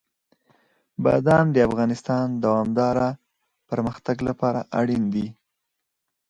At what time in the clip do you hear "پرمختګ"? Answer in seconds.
3.69-4.17